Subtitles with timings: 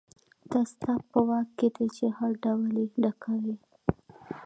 [0.51, 3.55] دا ستا په واک کې دي چې هر ډول یې ډکوئ.